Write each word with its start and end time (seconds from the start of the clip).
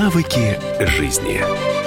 Навыки 0.00 0.58
жизни. 0.86 1.79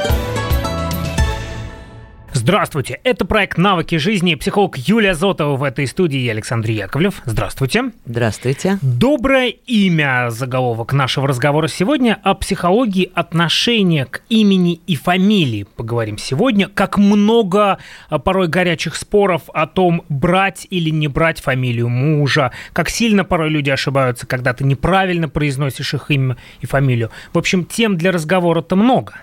Здравствуйте, 2.43 2.99
это 3.05 3.23
проект 3.23 3.57
«Навыки 3.57 3.95
жизни» 3.95 4.35
психолог 4.35 4.77
Юлия 4.77 5.15
Зотова 5.15 5.55
в 5.55 5.63
этой 5.63 5.87
студии 5.87 6.19
и 6.19 6.27
Александр 6.27 6.71
Яковлев. 6.71 7.21
Здравствуйте. 7.23 7.93
Здравствуйте. 8.03 8.79
Доброе 8.81 9.47
имя 9.47 10.27
заголовок 10.29 10.91
нашего 10.91 11.29
разговора 11.29 11.69
сегодня 11.69 12.19
о 12.21 12.33
психологии 12.33 13.09
отношения 13.15 14.03
к 14.03 14.23
имени 14.27 14.81
и 14.87 14.97
фамилии. 14.97 15.65
Поговорим 15.77 16.17
сегодня, 16.17 16.67
как 16.67 16.97
много 16.97 17.77
а, 18.09 18.19
порой 18.19 18.49
горячих 18.49 18.97
споров 18.97 19.43
о 19.53 19.65
том, 19.65 20.03
брать 20.09 20.67
или 20.69 20.89
не 20.89 21.07
брать 21.07 21.39
фамилию 21.39 21.87
мужа, 21.87 22.51
как 22.73 22.89
сильно 22.89 23.23
порой 23.23 23.51
люди 23.51 23.69
ошибаются, 23.69 24.27
когда 24.27 24.53
ты 24.53 24.65
неправильно 24.65 25.29
произносишь 25.29 25.93
их 25.93 26.11
имя 26.11 26.35
и 26.59 26.65
фамилию. 26.65 27.09
В 27.31 27.37
общем, 27.37 27.63
тем 27.63 27.95
для 27.95 28.11
разговора-то 28.11 28.75
много. 28.75 29.13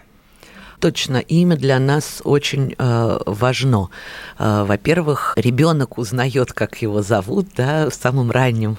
Точно, 0.81 1.19
имя 1.19 1.57
для 1.57 1.79
нас 1.79 2.23
очень 2.25 2.75
э, 2.79 3.19
важно. 3.27 3.91
Э, 4.39 4.65
во-первых, 4.67 5.35
ребенок 5.37 5.99
узнает, 5.99 6.55
как 6.55 6.81
его 6.81 7.03
зовут, 7.03 7.49
да, 7.55 7.91
в 7.91 7.95
самом 7.95 8.31
раннем 8.31 8.79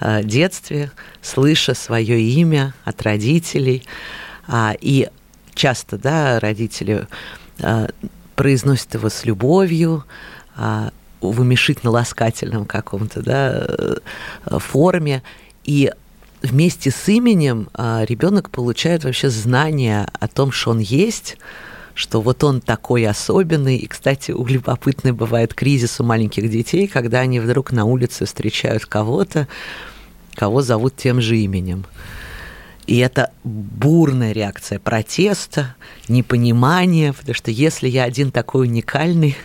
э, 0.00 0.22
детстве, 0.22 0.92
слыша 1.20 1.74
свое 1.74 2.20
имя 2.20 2.74
от 2.84 3.02
родителей. 3.02 3.84
А, 4.46 4.74
и 4.80 5.08
часто, 5.54 5.98
да, 5.98 6.38
родители 6.38 7.08
э, 7.58 7.88
произносят 8.36 8.94
его 8.94 9.08
с 9.08 9.24
любовью, 9.24 10.04
э, 10.56 10.90
в 11.20 11.40
уменьшительно-ласкательном 11.40 12.66
каком-то 12.66 13.20
да, 13.20 13.66
э, 13.66 14.58
форме. 14.58 15.24
И 15.64 15.90
вместе 16.42 16.90
с 16.90 17.08
именем 17.08 17.68
а, 17.74 18.04
ребенок 18.04 18.50
получает 18.50 19.04
вообще 19.04 19.30
знание 19.30 20.08
о 20.18 20.28
том, 20.28 20.52
что 20.52 20.70
он 20.70 20.78
есть, 20.78 21.36
что 21.94 22.20
вот 22.20 22.42
он 22.44 22.60
такой 22.60 23.06
особенный. 23.06 23.76
И, 23.76 23.86
кстати, 23.86 24.32
у 24.32 24.44
любопытный 24.46 25.12
бывает 25.12 25.54
кризис 25.54 26.00
у 26.00 26.04
маленьких 26.04 26.50
детей, 26.50 26.86
когда 26.86 27.20
они 27.20 27.40
вдруг 27.40 27.72
на 27.72 27.84
улице 27.84 28.24
встречают 28.24 28.86
кого-то, 28.86 29.48
кого 30.34 30.62
зовут 30.62 30.96
тем 30.96 31.20
же 31.20 31.38
именем. 31.38 31.86
И 32.86 32.98
это 32.98 33.30
бурная 33.44 34.32
реакция 34.32 34.78
протеста, 34.80 35.76
непонимания, 36.08 37.12
потому 37.12 37.34
что 37.34 37.50
если 37.50 37.88
я 37.88 38.04
один 38.04 38.32
такой 38.32 38.66
уникальный, 38.66 39.36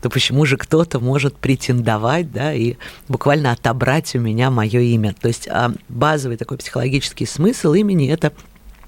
то 0.00 0.08
почему 0.08 0.46
же 0.46 0.56
кто-то 0.56 1.00
может 1.00 1.36
претендовать, 1.36 2.32
да, 2.32 2.52
и 2.54 2.76
буквально 3.08 3.52
отобрать 3.52 4.14
у 4.14 4.18
меня 4.18 4.50
мое 4.50 4.80
имя. 4.80 5.14
То 5.20 5.28
есть 5.28 5.48
а, 5.48 5.72
базовый 5.88 6.36
такой 6.36 6.58
психологический 6.58 7.26
смысл 7.26 7.74
имени– 7.74 8.08
это 8.10 8.32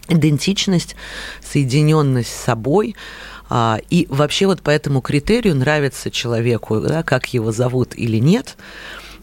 идентичность, 0.09 0.97
соединенность 1.43 2.31
с 2.31 2.45
собой, 2.45 2.97
а, 3.49 3.79
и 3.91 4.07
вообще 4.09 4.47
вот 4.47 4.63
по 4.63 4.71
этому 4.71 5.01
критерию 5.01 5.55
нравится 5.55 6.11
человеку, 6.11 6.81
да, 6.81 7.03
как 7.03 7.35
его 7.35 7.53
зовут 7.53 7.93
или 7.95 8.19
нет, 8.19 8.57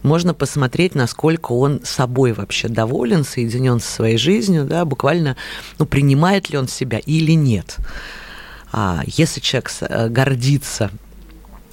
можно 0.03 0.33
посмотреть, 0.33 0.95
насколько 0.95 1.51
он 1.51 1.81
собой 1.83 2.33
вообще 2.33 2.67
доволен, 2.67 3.25
соединен 3.25 3.79
со 3.79 3.91
своей 3.91 4.17
жизнью, 4.17 4.65
да, 4.65 4.85
буквально, 4.85 5.35
ну, 5.77 5.85
принимает 5.85 6.49
ли 6.49 6.57
он 6.57 6.67
себя 6.67 6.99
или 6.99 7.33
нет. 7.33 7.77
А 8.71 9.01
если 9.07 9.39
человек 9.39 9.71
э, 9.81 10.09
гордится 10.09 10.91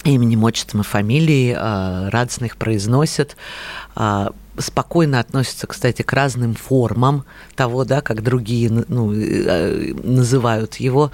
именем, 0.03 0.43
отчеством 0.43 0.81
и 0.81 0.83
фамилией, 0.83 1.55
а, 1.57 2.09
радостно 2.09 2.45
их 2.45 2.57
произносят, 2.57 3.35
а, 3.95 4.31
спокойно 4.57 5.19
относятся, 5.19 5.67
кстати, 5.67 6.01
к 6.01 6.13
разным 6.13 6.55
формам 6.55 7.25
того, 7.55 7.85
да, 7.85 8.01
как 8.01 8.23
другие 8.23 8.69
ну, 8.87 9.13
э, 9.13 9.93
называют 10.03 10.75
его. 10.75 11.11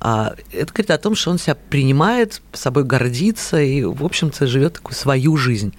А, 0.00 0.34
это 0.52 0.72
говорит 0.72 0.90
о 0.90 0.98
том, 0.98 1.14
что 1.14 1.30
он 1.30 1.38
себя 1.38 1.56
принимает, 1.68 2.40
собой 2.52 2.84
гордится 2.84 3.60
и, 3.60 3.82
в 3.82 4.04
общем-то, 4.04 4.46
живет 4.46 4.74
такую 4.74 4.94
свою 4.94 5.36
жизнь. 5.36 5.74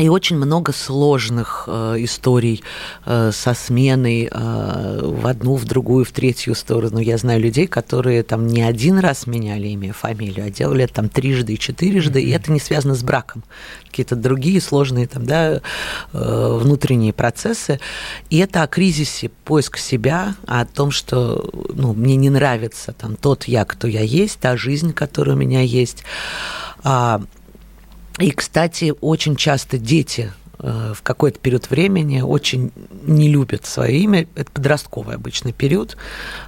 И 0.00 0.08
очень 0.08 0.36
много 0.36 0.72
сложных 0.72 1.64
э, 1.66 1.96
историй 1.98 2.62
э, 3.04 3.32
со 3.32 3.52
сменой 3.52 4.30
э, 4.30 5.00
в 5.02 5.26
одну, 5.26 5.56
в 5.56 5.66
другую, 5.66 6.06
в 6.06 6.10
третью 6.12 6.54
сторону. 6.54 7.00
Я 7.00 7.18
знаю 7.18 7.40
людей, 7.40 7.66
которые 7.66 8.22
там 8.22 8.46
не 8.46 8.62
один 8.62 8.98
раз 8.98 9.26
меняли 9.26 9.68
имя, 9.68 9.92
фамилию, 9.92 10.46
а 10.46 10.50
делали 10.50 10.84
это 10.84 10.94
там 10.94 11.08
трижды 11.10 11.52
и 11.52 11.58
четырежды, 11.58 12.18
mm-hmm. 12.18 12.24
и 12.24 12.30
это 12.30 12.50
не 12.50 12.60
связано 12.60 12.94
с 12.94 13.02
браком. 13.02 13.44
Какие-то 13.88 14.16
другие 14.16 14.60
сложные 14.62 15.06
там, 15.06 15.26
да, 15.26 15.60
э, 16.12 16.58
внутренние 16.60 17.12
процессы. 17.12 17.78
И 18.30 18.38
это 18.38 18.62
о 18.62 18.68
кризисе 18.68 19.28
поиска 19.44 19.78
себя, 19.78 20.34
о 20.46 20.64
том, 20.64 20.90
что 20.92 21.50
ну, 21.74 21.92
мне 21.92 22.16
не 22.16 22.30
нравится 22.30 22.94
там 22.94 23.16
тот 23.16 23.44
я, 23.44 23.66
кто 23.66 23.86
я 23.86 24.00
есть, 24.00 24.40
та 24.40 24.56
жизнь, 24.56 24.94
которая 24.94 25.36
у 25.36 25.38
меня 25.38 25.60
есть. 25.60 26.04
А, 26.82 27.20
и, 28.20 28.30
кстати, 28.32 28.92
очень 29.00 29.34
часто 29.34 29.78
дети 29.78 30.32
э, 30.58 30.92
в 30.94 31.02
какой-то 31.02 31.38
период 31.38 31.70
времени 31.70 32.20
очень 32.20 32.70
не 33.02 33.28
любят 33.28 33.64
свое 33.64 33.98
имя. 33.98 34.26
Это 34.34 34.50
подростковый 34.52 35.16
обычный 35.16 35.52
период. 35.52 35.96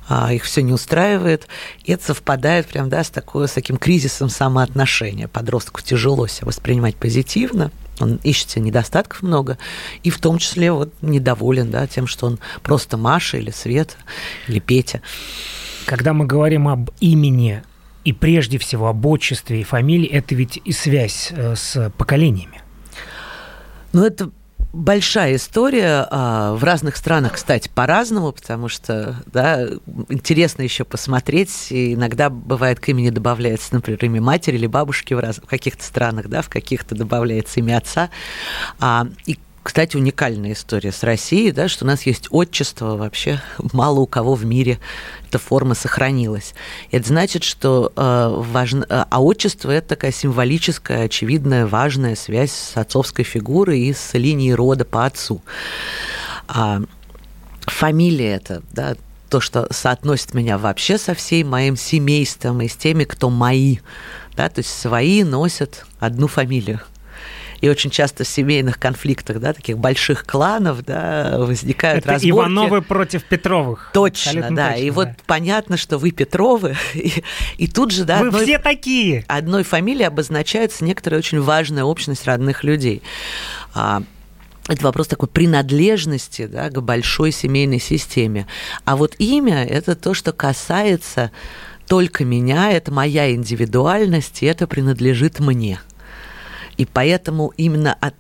А, 0.09 0.33
их 0.33 0.45
все 0.45 0.63
не 0.63 0.73
устраивает. 0.73 1.49
И 1.85 1.93
это 1.93 2.05
совпадает 2.05 2.67
прям, 2.67 2.91
да, 2.91 3.03
с, 3.03 3.11
такой, 3.11 3.49
с 3.49 3.53
таким 3.53 3.79
кризисом 3.79 4.29
самоотношения. 4.29 5.29
Подростку 5.29 5.81
тяжело 5.81 6.27
себя 6.27 6.47
воспринимать 6.47 6.97
позитивно. 6.97 7.71
Он 8.01 8.17
ищет 8.23 8.51
себе 8.51 8.63
недостатков 8.63 9.23
много, 9.23 9.59
и 10.03 10.11
в 10.11 10.19
том 10.19 10.39
числе 10.39 10.73
вот 10.73 10.93
недоволен 11.03 11.71
да, 11.71 11.87
тем, 11.87 12.07
что 12.07 12.27
он 12.27 12.39
просто 12.63 12.97
Маша 12.97 13.37
или 13.37 13.51
Света 13.51 13.95
или 14.49 14.59
Петя. 14.59 15.03
Когда 15.85 16.13
мы 16.13 16.27
говорим 16.27 16.69
об 16.69 16.91
имени 17.01 17.63
и 18.05 18.13
прежде 18.13 18.59
всего 18.59 18.89
об 18.89 19.05
отчестве 19.07 19.61
и 19.61 19.65
фамилии, 19.65 20.09
это 20.09 20.35
ведь 20.35 20.61
и 20.65 20.73
связь 20.73 21.29
э, 21.31 21.55
с 21.55 21.91
поколениями. 21.97 22.61
Ну, 23.93 24.05
это 24.05 24.31
большая 24.73 25.37
история. 25.37 26.07
А, 26.11 26.55
в 26.55 26.65
разных 26.65 26.97
странах, 26.97 27.35
кстати, 27.35 27.71
по-разному, 27.73 28.33
потому 28.33 28.69
что 28.69 29.23
да, 29.27 29.69
интересно 30.09 30.63
еще 30.63 30.85
посмотреть. 30.85 31.69
иногда 31.71 32.31
бывает 32.31 32.81
к 32.81 32.89
имени 32.89 33.11
добавляется, 33.11 33.75
например, 33.75 34.05
имя 34.05 34.21
матери 34.21 34.57
или 34.57 34.67
бабушки 34.67 35.15
в, 35.15 35.19
раз... 35.19 35.37
в 35.37 35.47
каких-то 35.47 35.85
странах, 35.85 36.29
да, 36.29 36.43
в 36.43 36.49
каких-то 36.49 36.95
добавляется 36.95 37.61
имя 37.61 37.79
отца. 37.79 38.11
А, 38.81 39.07
и 39.27 39.39
кстати, 39.63 39.97
уникальная 39.97 40.53
история 40.53 40.91
с 40.91 41.05
Россией, 41.05 41.53
да, 41.53 41.69
что 41.69 41.85
у 41.85 41.89
нас 41.89 42.03
есть 42.03 42.27
отчество 42.31 42.97
вообще 42.97 43.41
мало 43.73 44.01
у 44.01 44.07
кого 44.07 44.35
в 44.35 44.45
мире 44.45 44.81
эта 45.29 45.39
форма 45.39 45.75
сохранилась. 45.75 46.55
Это 46.91 47.09
значит, 47.09 47.45
что 47.45 47.93
э, 47.95 48.35
важно, 48.37 48.85
э, 48.89 49.05
а 49.09 49.23
отчество 49.23 49.71
это 49.71 49.91
такая 49.91 50.13
символическая, 50.13 51.05
очевидная, 51.05 51.67
важная 51.67 52.17
связь 52.17 52.53
с 52.53 52.77
отцовской 52.77 53.23
фигурой 53.23 53.81
и 53.81 53.93
с 53.93 54.15
линией 54.15 54.55
рода 54.55 54.85
по 54.85 55.07
отцу. 55.07 55.43
А 56.49 56.83
фамилия 57.67 58.35
это, 58.35 58.63
да, 58.73 58.97
то, 59.31 59.41
что 59.41 59.67
соотносит 59.73 60.35
меня 60.35 60.59
вообще 60.59 60.99
со 60.99 61.15
всей 61.15 61.45
моим 61.45 61.77
семейством 61.77 62.61
и 62.61 62.69
с 62.69 62.77
теми, 62.77 63.05
кто 63.05 63.31
мои. 63.31 63.79
Да, 64.37 64.49
то 64.49 64.59
есть 64.59 64.71
свои 64.71 65.25
носят 65.25 65.87
одну 66.01 66.27
фамилию. 66.27 66.81
И 67.63 67.69
очень 67.69 67.91
часто 67.91 68.25
в 68.25 68.29
семейных 68.29 68.79
конфликтах, 68.79 69.39
да, 69.39 69.53
таких 69.53 69.79
больших 69.79 70.27
кланов, 70.27 70.85
да, 70.85 71.37
возникают 71.39 72.01
Это 72.01 72.15
разборки. 72.15 72.31
Ивановы 72.31 72.83
против 72.83 73.23
Петровых. 73.23 73.91
Точно, 73.95 74.31
Абсолютно 74.31 74.57
да. 74.57 74.71
Точно, 74.73 74.83
и 74.83 74.91
да. 74.91 74.95
вот 74.95 75.09
понятно, 75.27 75.77
что 75.77 75.99
вы 75.99 76.11
Петровы, 76.11 76.77
и, 76.95 77.23
и 77.59 77.69
тут 77.69 77.93
же, 77.93 78.05
да, 78.05 78.19
вы 78.19 78.27
одной, 78.27 78.43
все 78.45 78.59
такие. 78.59 79.25
Одной 79.29 79.63
фамилией 79.63 80.07
обозначается 80.07 80.85
некоторая 80.85 81.21
очень 81.21 81.41
важная 81.41 81.85
общность 81.85 82.27
родных 82.27 82.65
людей. 82.65 83.01
А, 83.75 84.03
это 84.69 84.85
вопрос 84.85 85.07
такой 85.07 85.29
принадлежности 85.29 86.47
да, 86.47 86.69
к 86.69 86.81
большой 86.83 87.31
семейной 87.31 87.81
системе. 87.81 88.47
А 88.85 88.97
вот 88.97 89.15
имя– 89.19 89.65
это 89.69 89.95
то, 89.95 90.15
что 90.15 90.33
касается 90.33 91.31
только 91.87 92.25
меня, 92.25 92.73
это 92.73 92.93
моя 92.93 93.33
индивидуальность, 93.33 94.43
и 94.43 94.47
это 94.47 94.67
принадлежит 94.67 95.41
мне. 95.41 95.81
И 96.83 96.87
поэтому 96.93 97.53
именно 97.57 97.97
от 98.01 98.15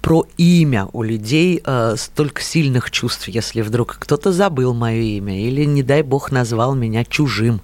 про 0.00 0.24
имя 0.38 0.86
у 0.94 1.02
людей 1.02 1.60
э, 1.62 1.94
столько 1.98 2.40
сильных 2.40 2.90
чувств, 2.90 3.28
если 3.28 3.60
вдруг 3.60 3.98
кто-то 3.98 4.32
забыл 4.32 4.72
мое 4.72 5.02
имя, 5.02 5.38
или, 5.38 5.64
не 5.66 5.82
дай 5.82 6.00
бог, 6.00 6.30
назвал 6.32 6.74
меня 6.74 7.04
чужим, 7.04 7.60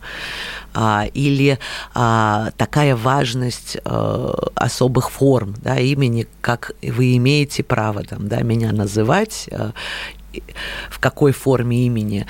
а, 0.75 1.07
или 1.15 1.59
а, 1.95 2.51
такая 2.59 2.97
важность 2.97 3.79
а, 3.87 4.51
особых 4.57 5.11
форм 5.11 5.55
да, 5.63 5.79
имени, 5.79 6.27
как 6.43 6.73
вы 6.83 7.17
имеете 7.17 7.63
право 7.63 8.03
там, 8.03 8.29
да, 8.29 8.43
меня 8.43 8.73
называть, 8.73 9.49
а, 9.51 9.73
в 10.91 10.99
какой 10.99 11.33
форме 11.33 11.87
имени 11.87 12.27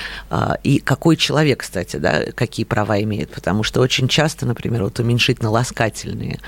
и 0.62 0.78
какой 0.78 1.16
человек, 1.16 1.60
кстати, 1.62 1.96
да, 1.96 2.26
какие 2.34 2.66
права 2.66 3.02
имеет, 3.02 3.30
потому 3.30 3.62
что 3.62 3.80
очень 3.80 4.08
часто, 4.08 4.44
например, 4.44 4.84
вот 4.84 5.00
уменьшительно-ласкательные 5.00 6.38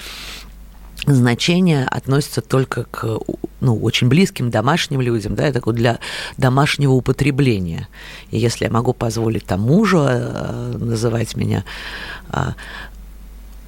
значение 1.14 1.86
относится 1.86 2.40
только 2.40 2.84
к 2.84 3.18
ну, 3.60 3.76
очень 3.82 4.08
близким, 4.08 4.50
домашним 4.50 5.00
людям, 5.00 5.34
да, 5.34 5.46
это 5.46 5.60
для 5.72 5.98
домашнего 6.36 6.92
употребления. 6.92 7.88
И 8.30 8.38
если 8.38 8.64
я 8.64 8.70
могу 8.70 8.92
позволить 8.92 9.46
там 9.46 9.60
мужу 9.60 10.04
э, 10.06 10.76
называть 10.78 11.36
меня 11.36 11.64
а, 12.28 12.54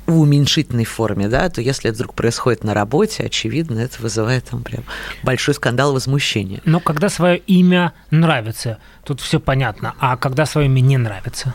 в 0.07 0.21
уменьшительной 0.21 0.85
форме, 0.85 1.29
да, 1.29 1.49
то 1.49 1.61
если 1.61 1.91
это 1.91 1.99
вдруг 1.99 2.15
происходит 2.15 2.65
на 2.65 2.75
работе, 2.75 3.25
очевидно, 3.25 3.79
это 3.79 4.01
вызывает 4.01 4.45
там 4.45 4.63
прям 4.63 4.85
большой 5.23 5.55
скандал 5.55 5.93
возмущения. 5.93 6.61
Но 6.65 6.81
когда 6.81 7.09
свое 7.09 7.39
имя 7.39 7.93
нравится, 8.11 8.79
тут 9.05 9.21
все 9.21 9.41
понятно, 9.41 9.95
а 9.99 10.17
когда 10.17 10.47
свое 10.47 10.67
имя 10.67 10.81
не 10.81 10.97
нравится? 10.97 11.55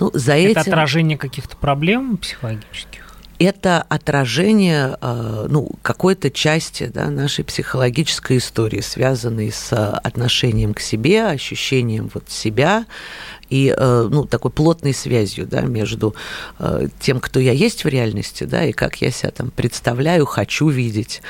Ну, 0.00 0.10
за 0.12 0.34
это 0.34 0.60
этим... 0.60 0.72
отражение 0.72 1.16
каких-то 1.16 1.56
проблем 1.56 2.16
психологических? 2.16 3.03
Это 3.38 3.84
отражение 3.88 4.96
э, 5.00 5.46
ну, 5.48 5.70
какой-то 5.82 6.30
части 6.30 6.90
да, 6.92 7.10
нашей 7.10 7.44
психологической 7.44 8.38
истории, 8.38 8.80
связанной 8.80 9.52
с 9.52 9.72
отношением 9.72 10.74
к 10.74 10.80
себе, 10.80 11.26
ощущением 11.26 12.10
вот 12.12 12.30
себя 12.30 12.86
и 13.54 13.72
э, 13.76 14.08
ну, 14.10 14.24
такой 14.24 14.50
плотной 14.50 14.92
связью 14.92 15.46
да, 15.46 15.60
между 15.60 16.16
э, 16.58 16.88
тем, 16.98 17.20
кто 17.20 17.38
я 17.38 17.52
есть 17.52 17.84
в 17.84 17.88
реальности, 17.88 18.42
да, 18.42 18.64
и 18.64 18.72
как 18.72 19.00
я 19.00 19.12
себя 19.12 19.30
там 19.30 19.52
представляю, 19.52 20.26
хочу 20.26 20.68
видеть. 20.68 21.22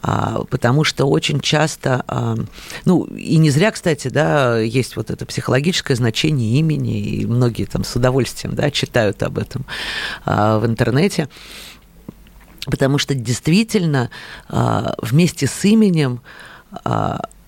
А, 0.00 0.44
потому 0.48 0.84
что 0.84 1.04
очень 1.04 1.38
часто, 1.40 2.02
а, 2.08 2.34
ну, 2.86 3.04
и 3.04 3.36
не 3.36 3.50
зря, 3.50 3.70
кстати, 3.72 4.08
да, 4.08 4.58
есть 4.58 4.96
вот 4.96 5.10
это 5.10 5.26
психологическое 5.26 5.96
значение 5.96 6.58
имени, 6.58 6.98
и 6.98 7.26
многие 7.26 7.66
там 7.66 7.84
с 7.84 7.94
удовольствием 7.94 8.54
да, 8.54 8.70
читают 8.70 9.22
об 9.22 9.36
этом 9.36 9.66
а, 10.24 10.58
в 10.58 10.64
интернете. 10.64 11.28
Потому 12.64 12.96
что 12.98 13.14
действительно 13.14 14.10
вместе 14.48 15.46
с 15.46 15.64
именем 15.64 16.20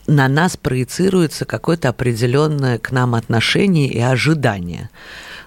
на 0.08 0.26
нас 0.26 0.56
проецируется 0.56 1.44
какое-то 1.44 1.90
определенное 1.90 2.78
к 2.78 2.90
нам 2.90 3.14
отношение 3.14 3.88
и 3.88 4.00
ожидание. 4.00 4.90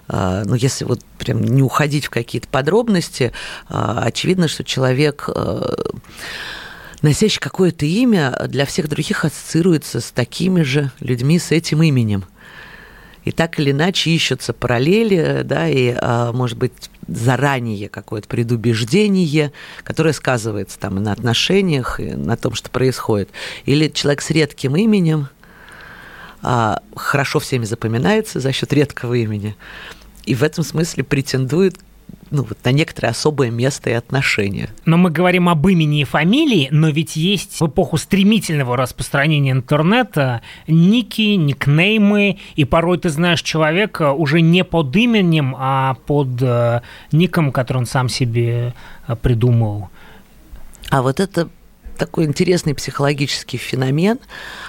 А, 0.08 0.44
ну, 0.44 0.54
если 0.54 0.84
вот 0.84 1.00
прям 1.18 1.42
не 1.42 1.62
уходить 1.62 2.06
в 2.06 2.10
какие-то 2.10 2.48
подробности, 2.48 3.32
а, 3.68 4.02
очевидно, 4.04 4.46
что 4.46 4.62
человек 4.62 5.28
а, 5.28 5.74
носящий 7.02 7.40
какое-то 7.40 7.84
имя, 7.84 8.36
для 8.46 8.64
всех 8.64 8.88
других 8.88 9.24
ассоциируется 9.24 10.00
с 10.00 10.12
такими 10.12 10.62
же 10.62 10.92
людьми 11.00 11.38
с 11.40 11.50
этим 11.50 11.82
именем. 11.82 12.24
И 13.24 13.32
так 13.32 13.60
или 13.60 13.70
иначе 13.70 14.10
ищутся 14.10 14.52
параллели, 14.52 15.42
да, 15.44 15.68
и, 15.68 15.94
может 16.32 16.58
быть, 16.58 16.72
заранее 17.06 17.88
какое-то 17.88 18.28
предубеждение, 18.28 19.52
которое 19.84 20.12
сказывается 20.12 20.78
там 20.78 20.96
на 20.96 21.12
отношениях, 21.12 22.00
и 22.00 22.14
на 22.14 22.36
том, 22.36 22.54
что 22.54 22.70
происходит. 22.70 23.30
Или 23.64 23.88
человек 23.88 24.22
с 24.22 24.30
редким 24.30 24.76
именем 24.76 25.28
а, 26.42 26.82
хорошо 26.96 27.38
всеми 27.38 27.64
запоминается 27.64 28.40
за 28.40 28.52
счет 28.52 28.72
редкого 28.72 29.14
имени, 29.14 29.56
и 30.24 30.34
в 30.34 30.42
этом 30.42 30.64
смысле 30.64 31.04
претендует 31.04 31.76
ну, 32.32 32.44
вот 32.48 32.58
на 32.64 32.72
некоторое 32.72 33.08
особое 33.08 33.50
место 33.50 33.90
и 33.90 33.92
отношение. 33.92 34.70
Но 34.86 34.96
мы 34.96 35.10
говорим 35.10 35.48
об 35.48 35.68
имени 35.68 36.00
и 36.00 36.04
фамилии, 36.04 36.68
но 36.70 36.88
ведь 36.88 37.14
есть 37.14 37.60
в 37.60 37.66
эпоху 37.66 37.98
стремительного 37.98 38.76
распространения 38.76 39.52
интернета 39.52 40.40
ники, 40.66 41.36
никнеймы, 41.36 42.38
и 42.56 42.64
порой 42.64 42.98
ты 42.98 43.10
знаешь 43.10 43.42
человека 43.42 44.12
уже 44.12 44.40
не 44.40 44.64
под 44.64 44.96
именем, 44.96 45.54
а 45.58 45.96
под 46.06 46.40
э, 46.40 46.80
ником, 47.12 47.52
который 47.52 47.78
он 47.78 47.86
сам 47.86 48.08
себе 48.08 48.74
э, 49.06 49.16
придумал. 49.16 49.90
А 50.90 51.02
вот 51.02 51.20
это 51.20 51.48
такой 51.96 52.24
интересный 52.24 52.74
психологический 52.74 53.56
феномен, 53.56 54.18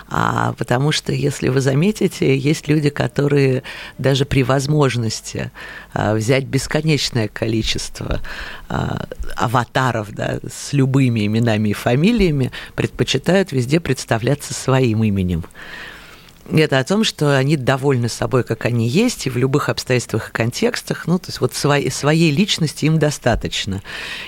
а, 0.09 0.53
потому 0.57 0.91
что, 0.91 1.11
если 1.11 1.49
вы 1.49 1.61
заметите, 1.61 2.37
есть 2.37 2.67
люди, 2.67 2.89
которые 2.89 3.63
даже 3.97 4.25
при 4.25 4.43
возможности 4.43 5.51
а, 5.93 6.15
взять 6.15 6.45
бесконечное 6.45 7.27
количество 7.27 8.21
а, 8.69 9.07
аватаров 9.35 10.11
да, 10.11 10.39
с 10.47 10.73
любыми 10.73 11.25
именами 11.25 11.69
и 11.69 11.73
фамилиями, 11.73 12.51
предпочитают 12.75 13.51
везде 13.51 13.79
представляться 13.79 14.53
своим 14.53 15.03
именем 15.03 15.43
это 16.51 16.79
о 16.79 16.83
том, 16.83 17.03
что 17.03 17.37
они 17.37 17.55
довольны 17.55 18.09
собой, 18.09 18.43
как 18.43 18.65
они 18.65 18.87
есть, 18.87 19.25
и 19.25 19.29
в 19.29 19.37
любых 19.37 19.69
обстоятельствах 19.69 20.29
и 20.29 20.31
контекстах, 20.31 21.07
ну, 21.07 21.17
то 21.17 21.27
есть 21.27 21.39
вот 21.39 21.53
своей, 21.53 21.89
своей 21.89 22.31
личности 22.31 22.85
им 22.85 22.99
достаточно. 22.99 23.81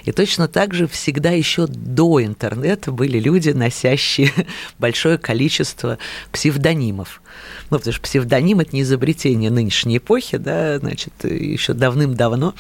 И 0.06 0.12
точно 0.12 0.47
так 0.47 0.73
же 0.73 0.88
всегда 0.88 1.31
еще 1.31 1.67
до 1.67 2.23
интернета 2.23 2.91
были 2.91 3.19
люди, 3.19 3.50
носящие 3.50 4.31
большое 4.79 5.17
количество 5.17 5.97
псевдонимов. 6.31 7.21
Ну, 7.69 7.77
потому 7.77 7.94
что 7.94 8.01
псевдоним– 8.01 8.59
это 8.62 8.75
не 8.75 8.83
изобретение 8.83 9.51
нынешней 9.51 9.97
эпохи, 9.97 10.38
да, 10.38 10.79
значит, 10.79 11.13
еще 11.23 11.73
давным-давно 11.73 12.53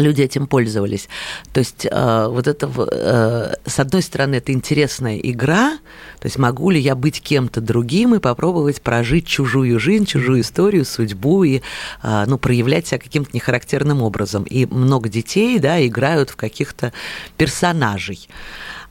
люди 0.00 0.22
этим 0.22 0.46
пользовались. 0.46 1.08
То 1.52 1.60
есть 1.60 1.86
э, 1.90 2.26
вот 2.28 2.46
это, 2.46 2.70
э, 2.90 3.54
с 3.68 3.78
одной 3.78 4.02
стороны, 4.02 4.36
это 4.36 4.52
интересная 4.52 5.18
игра, 5.18 5.78
то 6.20 6.26
есть 6.26 6.38
могу 6.38 6.70
ли 6.70 6.80
я 6.80 6.94
быть 6.94 7.20
кем-то 7.20 7.60
другим 7.60 8.14
и 8.14 8.18
попробовать 8.18 8.80
прожить 8.82 9.26
чужую 9.26 9.78
жизнь, 9.78 10.06
чужую 10.06 10.40
историю, 10.40 10.84
судьбу 10.84 11.44
и 11.44 11.60
э, 12.02 12.24
ну, 12.26 12.38
проявлять 12.38 12.86
себя 12.86 12.98
каким-то 12.98 13.30
нехарактерным 13.32 14.02
образом. 14.02 14.44
И 14.44 14.66
много 14.66 15.08
детей 15.08 15.58
да, 15.58 15.84
играют 15.84 16.30
в 16.30 16.36
каких-то 16.36 16.92
персонажей. 17.36 18.28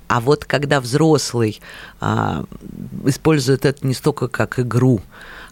А 0.07 0.21
вот 0.21 0.45
когда 0.45 0.79
взрослый 0.79 1.59
а, 1.99 2.45
использует 3.05 3.65
это 3.65 3.85
не 3.85 3.93
столько 3.93 4.27
как 4.27 4.59
игру, 4.59 5.01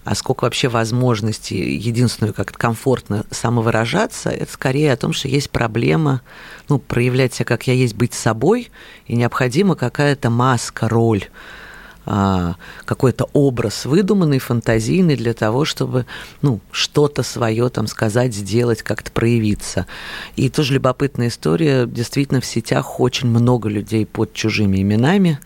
а 0.05 0.13
сколько 0.13 0.43
вообще 0.43 0.69
возможностей, 0.69 1.75
единственную, 1.77 2.33
как 2.33 2.51
комфортно 2.51 3.25
самовыражаться, 3.31 4.29
это 4.29 4.51
скорее 4.53 4.93
о 4.93 4.97
том, 4.97 5.13
что 5.13 5.27
есть 5.27 5.49
проблема 5.49 6.21
ну, 6.69 6.77
проявлять 6.77 7.33
себя, 7.33 7.45
как 7.45 7.65
я 7.67 7.73
есть, 7.73 7.95
быть 7.95 8.13
собой, 8.13 8.69
и 9.07 9.15
необходима 9.15 9.75
какая-то 9.75 10.29
маска, 10.29 10.87
роль 10.87 11.25
а, 12.05 12.55
какой-то 12.85 13.27
образ 13.33 13.85
выдуманный, 13.85 14.37
фантазийный 14.37 15.15
для 15.15 15.33
того, 15.33 15.65
чтобы 15.65 16.05
ну, 16.43 16.61
что-то 16.69 17.23
свое 17.23 17.69
там 17.69 17.87
сказать, 17.87 18.35
сделать, 18.35 18.83
как-то 18.83 19.11
проявиться. 19.11 19.87
И 20.35 20.49
тоже 20.49 20.75
любопытная 20.75 21.29
история. 21.29 21.87
Действительно, 21.87 22.41
в 22.41 22.45
сетях 22.45 22.99
очень 22.99 23.29
много 23.29 23.69
людей 23.69 24.05
под 24.05 24.33
чужими 24.33 24.83
именами. 24.83 25.39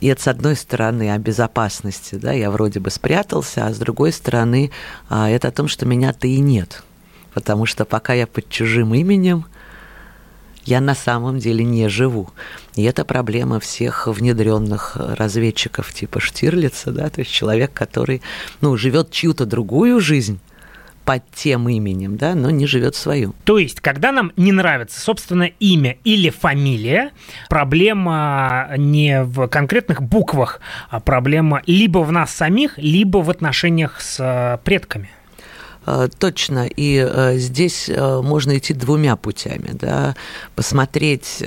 И 0.00 0.08
это, 0.08 0.22
с 0.22 0.28
одной 0.28 0.56
стороны, 0.56 1.12
о 1.12 1.18
безопасности, 1.18 2.16
да, 2.16 2.32
я 2.32 2.50
вроде 2.50 2.80
бы 2.80 2.90
спрятался, 2.90 3.66
а 3.66 3.72
с 3.72 3.78
другой 3.78 4.12
стороны, 4.12 4.70
а, 5.08 5.30
это 5.30 5.48
о 5.48 5.52
том, 5.52 5.68
что 5.68 5.86
меня-то 5.86 6.26
и 6.26 6.40
нет. 6.40 6.82
Потому 7.32 7.66
что 7.66 7.84
пока 7.84 8.12
я 8.12 8.26
под 8.26 8.48
чужим 8.48 8.94
именем, 8.94 9.46
я 10.64 10.80
на 10.80 10.94
самом 10.94 11.38
деле 11.38 11.64
не 11.64 11.88
живу. 11.88 12.30
И 12.74 12.82
это 12.84 13.04
проблема 13.04 13.60
всех 13.60 14.06
внедренных 14.06 14.96
разведчиков 14.96 15.92
типа 15.92 16.20
Штирлица, 16.20 16.90
да, 16.90 17.10
то 17.10 17.20
есть 17.20 17.30
человек, 17.30 17.72
который 17.72 18.22
ну, 18.60 18.76
живет 18.76 19.10
чью-то 19.10 19.46
другую 19.46 20.00
жизнь, 20.00 20.40
под 21.04 21.22
тем 21.32 21.68
именем, 21.68 22.16
да, 22.16 22.34
но 22.34 22.50
не 22.50 22.66
живет 22.66 22.94
свою. 22.94 23.34
То 23.44 23.58
есть, 23.58 23.80
когда 23.80 24.12
нам 24.12 24.32
не 24.36 24.52
нравится, 24.52 25.00
собственно, 25.00 25.44
имя 25.44 25.96
или 26.04 26.30
фамилия, 26.30 27.10
проблема 27.48 28.70
не 28.76 29.22
в 29.22 29.46
конкретных 29.48 30.02
буквах, 30.02 30.60
а 30.88 31.00
проблема 31.00 31.62
либо 31.66 31.98
в 31.98 32.12
нас 32.12 32.32
самих, 32.32 32.78
либо 32.78 33.18
в 33.18 33.30
отношениях 33.30 34.00
с 34.00 34.18
э, 34.20 34.58
предками. 34.64 35.10
Э, 35.86 36.08
точно. 36.18 36.66
И 36.66 36.96
э, 36.96 37.36
здесь 37.36 37.88
э, 37.88 38.20
можно 38.22 38.56
идти 38.56 38.74
двумя 38.74 39.16
путями, 39.16 39.70
да, 39.72 40.14
посмотреть, 40.54 41.42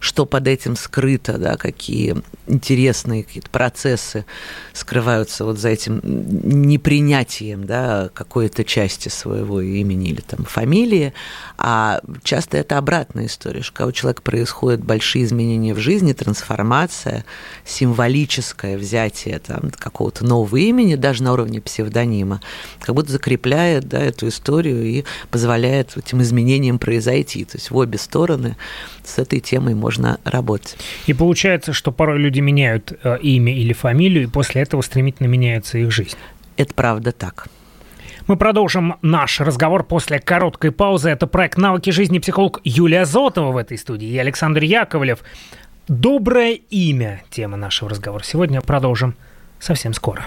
что 0.00 0.26
под 0.26 0.48
этим 0.48 0.76
скрыто, 0.76 1.38
да, 1.38 1.56
какие 1.56 2.16
интересные 2.46 3.24
какие-то 3.24 3.50
процессы 3.50 4.24
скрываются 4.72 5.44
вот 5.44 5.58
за 5.58 5.68
этим 5.68 6.00
непринятием, 6.02 7.64
да, 7.64 8.10
какой-то 8.14 8.64
части 8.64 9.08
своего 9.08 9.60
имени 9.60 10.10
или 10.10 10.20
там 10.20 10.44
фамилии, 10.44 11.12
а 11.58 12.00
часто 12.22 12.58
это 12.58 12.78
обратная 12.78 13.26
история, 13.26 13.62
что 13.62 13.74
когда 13.74 13.88
у 13.88 13.92
человека 13.92 14.22
происходят 14.22 14.82
большие 14.82 15.24
изменения 15.24 15.74
в 15.74 15.78
жизни, 15.78 16.12
трансформация, 16.12 17.24
символическое 17.64 18.78
взятие 18.78 19.38
там 19.38 19.70
какого-то 19.70 20.24
нового 20.24 20.56
имени, 20.56 20.94
даже 20.94 21.22
на 21.22 21.32
уровне 21.32 21.60
псевдонима, 21.60 22.40
как 22.80 22.94
будто 22.94 23.12
закрепляет 23.12 23.57
расширяет 23.58 23.88
да, 23.88 23.98
эту 23.98 24.28
историю 24.28 24.84
и 24.84 25.04
позволяет 25.30 25.96
этим 25.96 26.22
изменениям 26.22 26.78
произойти. 26.78 27.44
То 27.44 27.56
есть 27.56 27.70
в 27.70 27.76
обе 27.76 27.98
стороны 27.98 28.56
с 29.04 29.18
этой 29.18 29.40
темой 29.40 29.74
можно 29.74 30.18
работать. 30.24 30.76
И 31.06 31.14
получается, 31.14 31.72
что 31.72 31.92
порой 31.92 32.18
люди 32.18 32.40
меняют 32.40 32.92
э, 33.02 33.18
имя 33.22 33.54
или 33.54 33.72
фамилию, 33.72 34.24
и 34.24 34.26
после 34.26 34.62
этого 34.62 34.82
стремительно 34.82 35.26
меняется 35.26 35.78
их 35.78 35.90
жизнь. 35.90 36.16
Это 36.56 36.74
правда 36.74 37.12
так. 37.12 37.48
Мы 38.26 38.36
продолжим 38.36 38.96
наш 39.00 39.40
разговор 39.40 39.84
после 39.84 40.18
короткой 40.18 40.70
паузы. 40.70 41.08
Это 41.08 41.26
проект 41.26 41.56
«Навыки 41.56 41.90
жизни» 41.90 42.18
психолог 42.18 42.60
Юлия 42.62 43.06
Зотова 43.06 43.52
в 43.52 43.56
этой 43.56 43.78
студии 43.78 44.08
и 44.08 44.18
Александр 44.18 44.62
Яковлев 44.62 45.20
Доброе 45.88 46.52
имя– 46.68 47.22
тема 47.30 47.56
нашего 47.56 47.88
разговора. 47.88 48.22
Сегодня 48.22 48.60
продолжим 48.60 49.14
совсем 49.58 49.94
скоро. 49.94 50.26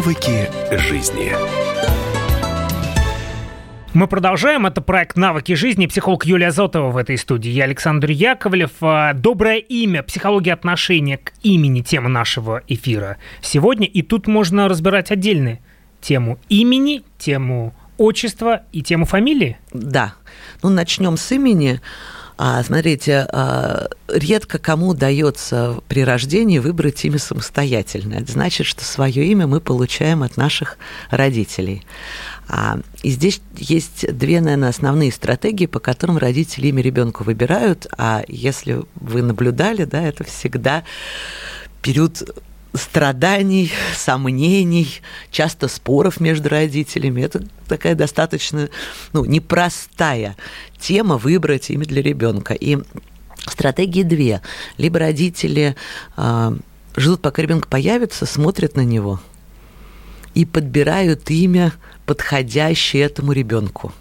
Навыки 0.00 0.48
жизни. 0.78 1.30
Мы 3.92 4.06
продолжаем. 4.08 4.64
Это 4.64 4.80
проект 4.80 5.18
«Навыки 5.18 5.52
жизни». 5.52 5.86
Психолог 5.86 6.24
Юлия 6.24 6.52
Зотова 6.52 6.90
в 6.90 6.96
этой 6.96 7.18
студии. 7.18 7.50
Я 7.50 7.64
Александр 7.64 8.08
Яковлев. 8.08 8.70
А, 8.80 9.12
Доброе 9.12 9.58
имя. 9.58 10.02
Психология 10.02 10.54
отношения 10.54 11.18
к 11.18 11.34
имени. 11.42 11.82
Тема 11.82 12.08
нашего 12.08 12.62
эфира 12.66 13.18
сегодня. 13.42 13.86
И 13.86 14.00
тут 14.00 14.26
можно 14.26 14.70
разбирать 14.70 15.10
отдельные 15.10 15.60
тему 16.00 16.38
имени, 16.48 17.02
тему 17.18 17.74
отчества 17.98 18.62
и 18.72 18.82
тему 18.82 19.04
фамилии. 19.04 19.58
Да. 19.74 20.14
Ну, 20.62 20.70
начнем 20.70 21.18
с 21.18 21.30
имени. 21.30 21.82
А, 22.38 22.62
смотрите, 22.62 23.26
а, 23.30 23.88
редко 24.12 24.58
кому 24.58 24.88
удается 24.88 25.78
при 25.88 26.04
рождении 26.04 26.58
выбрать 26.58 27.04
имя 27.04 27.18
самостоятельно. 27.18 28.14
Это 28.14 28.32
значит, 28.32 28.66
что 28.66 28.84
свое 28.84 29.26
имя 29.26 29.46
мы 29.46 29.60
получаем 29.60 30.22
от 30.22 30.36
наших 30.36 30.78
родителей. 31.10 31.84
А, 32.48 32.80
и 33.02 33.10
здесь 33.10 33.40
есть 33.56 34.12
две, 34.16 34.40
наверное, 34.40 34.70
основные 34.70 35.12
стратегии, 35.12 35.66
по 35.66 35.78
которым 35.78 36.18
родители 36.18 36.68
имя 36.68 36.82
ребенку 36.82 37.24
выбирают. 37.24 37.86
А 37.96 38.24
если 38.28 38.82
вы 38.96 39.22
наблюдали, 39.22 39.84
да, 39.84 40.02
это 40.02 40.24
всегда 40.24 40.84
период 41.82 42.22
страданий, 42.74 43.72
сомнений, 43.96 45.00
часто 45.30 45.68
споров 45.68 46.20
между 46.20 46.48
родителями. 46.48 47.22
Это 47.22 47.44
такая 47.66 47.94
достаточно 47.94 48.68
ну, 49.12 49.24
непростая 49.24 50.36
тема 50.78 51.16
выбрать 51.16 51.70
имя 51.70 51.84
для 51.84 52.02
ребенка. 52.02 52.54
И 52.54 52.78
стратегии 53.46 54.02
две. 54.02 54.40
Либо 54.78 54.98
родители 54.98 55.76
э, 56.16 56.52
ждут, 56.96 57.22
пока 57.22 57.42
ребенок 57.42 57.68
появится, 57.68 58.26
смотрят 58.26 58.76
на 58.76 58.84
него 58.84 59.20
и 60.34 60.44
подбирают 60.44 61.30
имя, 61.30 61.72
подходящее 62.06 63.04
этому 63.04 63.32
ребенку. 63.32 63.92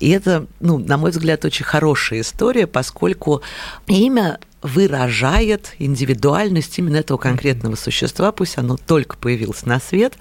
И 0.00 0.10
это, 0.10 0.46
ну, 0.60 0.78
на 0.78 0.98
мой 0.98 1.12
взгляд, 1.12 1.44
очень 1.44 1.64
хорошая 1.64 2.20
история, 2.20 2.66
поскольку 2.66 3.42
имя 3.86 4.38
выражает 4.64 5.74
индивидуальность 5.78 6.78
именно 6.78 6.96
этого 6.96 7.18
конкретного 7.18 7.76
существа, 7.76 8.32
пусть 8.32 8.56
оно 8.56 8.78
только 8.78 9.18
появилось 9.18 9.66
на 9.66 9.78
свет, 9.78 10.14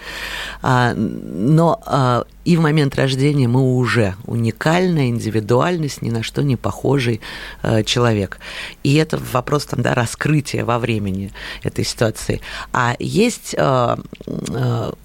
а, 0.62 0.93
но 0.93 1.81
а, 1.85 2.25
и 2.43 2.57
в 2.57 2.59
момент 2.59 2.93
рождения 2.95 3.47
мы 3.47 3.62
уже 3.62 4.15
уникальная 4.25 5.07
индивидуальность, 5.07 6.01
ни 6.01 6.09
на 6.09 6.23
что 6.23 6.43
не 6.43 6.57
похожий 6.57 7.21
а, 7.62 7.83
человек. 7.83 8.39
И 8.83 8.95
это 8.95 9.17
вопрос 9.31 9.65
там, 9.65 9.81
да, 9.81 9.93
раскрытия 9.93 10.65
во 10.65 10.77
времени 10.77 11.31
этой 11.63 11.85
ситуации. 11.85 12.41
А 12.73 12.97
есть 13.00 13.55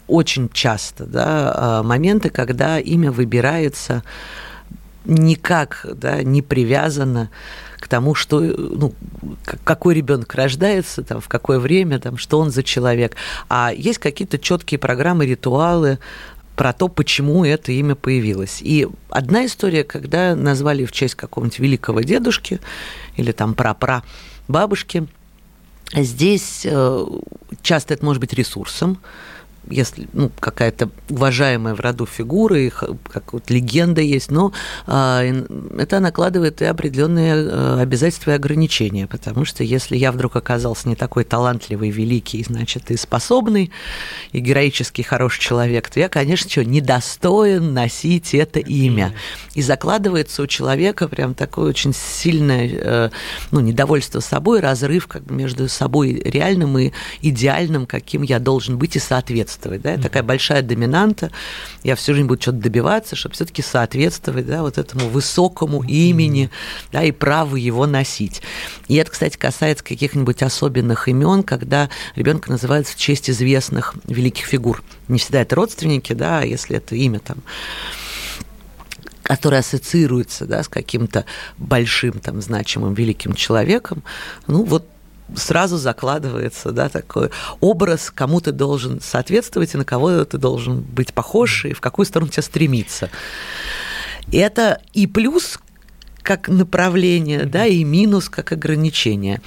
очень 0.09 0.49
часто 0.53 1.05
да, 1.05 1.83
моменты, 1.85 2.31
когда 2.31 2.81
имя 2.81 3.13
выбирается 3.13 4.03
никак 5.05 5.87
да, 5.95 6.25
не 6.25 6.43
привязано 6.43 7.31
к 7.79 7.89
тому, 7.89 8.15
что, 8.15 8.41
ну, 8.41 8.93
какой 9.65 9.95
ребенок 9.95 10.35
рождается, 10.35 11.03
там, 11.03 11.21
в 11.21 11.29
какое 11.29 11.59
время, 11.59 11.99
там, 11.99 12.17
что 12.17 12.39
он 12.39 12.51
за 12.51 12.63
человек. 12.63 13.17
А 13.49 13.73
есть 13.75 13.99
какие-то 13.99 14.39
четкие 14.39 14.79
программы, 14.79 15.27
ритуалы, 15.27 15.99
про 16.57 16.73
то, 16.73 16.89
почему 16.89 17.45
это 17.45 17.71
имя 17.71 17.95
появилось. 17.95 18.59
И 18.63 18.89
одна 19.11 19.47
история, 19.47 19.85
когда 19.85 20.35
назвали 20.35 20.85
в 20.85 20.93
честь 20.93 21.15
какого-нибудь 21.15 21.61
великого 21.61 22.01
дедушки 22.01 22.59
или 23.17 23.31
там 23.31 23.55
пра-пра 23.55 24.03
бабушки, 24.49 25.07
здесь 25.95 26.63
э, 26.65 27.07
часто 27.63 27.95
это 27.95 28.05
может 28.05 28.21
быть 28.21 28.33
ресурсом, 28.33 28.99
если 29.71 30.09
ну, 30.13 30.31
какая-то 30.41 30.91
уважаемая 31.09 31.75
в 31.75 31.81
роду 31.81 32.07
фигура, 32.07 32.59
их 32.59 32.85
как 33.13 33.33
вот 33.33 33.51
легенда 33.51 34.01
есть, 34.01 34.31
но 34.31 34.53
э, 34.87 35.45
это 35.79 36.01
накладывает 36.01 36.63
и 36.63 36.65
определенные 36.65 37.35
э, 37.35 37.81
обязательства 37.81 38.33
и 38.33 38.35
ограничения, 38.35 39.07
потому 39.07 39.45
что 39.45 39.65
если 39.65 39.97
я 39.97 40.13
вдруг 40.13 40.37
оказался 40.37 40.89
не 40.89 40.97
такой 40.97 41.25
талантливый, 41.25 41.91
великий, 41.91 42.43
значит, 42.43 42.91
и 42.91 42.97
способный, 42.97 43.71
и 44.33 44.41
героический 44.41 45.03
хороший 45.03 45.41
человек, 45.41 45.89
то 45.91 46.01
я, 46.01 46.09
конечно, 46.09 46.49
что, 46.51 46.65
недостоин 46.65 47.75
носить 47.75 48.35
это 48.35 48.61
имя. 48.61 49.15
И 49.55 49.63
закладывается 49.63 50.43
у 50.43 50.47
человека 50.47 51.09
прям 51.09 51.35
такое 51.35 51.69
очень 51.71 51.93
сильное 51.95 52.71
э, 52.73 53.11
ну, 53.51 53.61
недовольство 53.61 54.21
собой, 54.21 54.61
разрыв 54.61 55.07
как 55.07 55.25
бы 55.25 55.35
между 55.35 55.69
собой 55.69 56.23
реальным 56.25 56.79
и 56.79 56.93
идеальным, 57.23 57.87
каким 57.87 58.23
я 58.23 58.39
должен 58.39 58.79
быть 58.79 58.97
и 58.97 58.99
соответствовать 58.99 59.58
соответствовать, 59.59 59.83
да, 59.83 59.97
такая 60.01 60.23
большая 60.23 60.63
доминанта, 60.63 61.31
я 61.83 61.97
всю 61.97 62.15
жизнь 62.15 62.27
буду 62.27 62.41
что-то 62.41 62.59
добиваться, 62.59 63.17
чтобы 63.17 63.35
все-таки 63.35 63.63
соответствовать, 63.63 64.47
да, 64.47 64.63
вот 64.63 64.79
этому 64.79 65.09
высокому 65.09 65.83
имени, 65.83 66.51
да, 66.93 67.03
и 67.03 67.13
праву 67.13 67.57
его 67.57 67.87
носить. 67.87 68.43
И 68.89 68.97
это, 68.97 69.11
кстати, 69.11 69.37
касается 69.37 69.85
каких-нибудь 69.85 70.43
особенных 70.43 71.09
имен, 71.09 71.43
когда 71.43 71.91
ребенка 72.15 72.51
называют 72.51 72.87
в 72.87 72.97
честь 72.97 73.31
известных 73.31 73.95
великих 74.07 74.47
фигур. 74.47 74.83
Не 75.09 75.19
всегда 75.19 75.43
это 75.43 75.57
родственники, 75.57 76.13
да, 76.13 76.43
если 76.43 76.77
это 76.77 76.95
имя 76.95 77.21
там 77.21 77.39
который 79.23 79.59
ассоциируется 79.59 80.47
да, 80.47 80.63
с 80.63 80.69
каким-то 80.69 81.27
большим, 81.59 82.13
там, 82.13 82.41
значимым, 82.41 82.95
великим 82.95 83.35
человеком, 83.35 84.03
ну 84.47 84.65
вот 84.65 84.89
сразу 85.37 85.77
закладывается 85.77 86.73
да, 86.73 86.89
такой 86.89 87.31
образ, 87.61 88.11
кому 88.15 88.41
ты 88.41 88.53
должен 88.53 89.01
соответствовать, 89.01 89.75
и 89.75 89.79
на 89.79 89.85
кого 89.85 90.25
ты 90.25 90.39
должен 90.39 90.81
быть 90.81 91.13
похож, 91.13 91.65
и 91.65 91.73
в 91.73 91.81
какую 91.81 92.07
сторону 92.07 92.31
тебя 92.31 92.43
стремиться. 92.43 93.11
Это 94.31 94.81
и 94.93 95.07
плюс 95.07 95.59
как 96.29 96.49
направление, 96.49 97.47
да, 97.47 97.65
и 97.65 97.85
минус 97.85 98.29
как 98.29 98.53
ограничение. 98.53 99.41